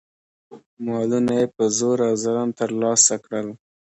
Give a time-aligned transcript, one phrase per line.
[0.85, 3.47] مالونه یې په زور او ظلم ترلاسه کړل.